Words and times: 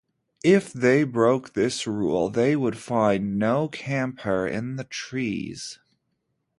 If 0.43 0.73
they 0.73 1.03
broke 1.03 1.53
this 1.53 1.85
rule, 1.85 2.29
they 2.29 2.55
would 2.55 2.75
find 2.75 3.37
no 3.37 3.67
camphor 3.67 4.47
in 4.47 4.77
the 4.77 4.83
trees. 4.83 5.77